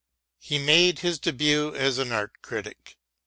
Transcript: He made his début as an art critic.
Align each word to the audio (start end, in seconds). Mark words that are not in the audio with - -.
He 0.39 0.57
made 0.57 0.97
his 0.97 1.19
début 1.19 1.75
as 1.75 1.99
an 1.99 2.11
art 2.11 2.31
critic. 2.41 2.97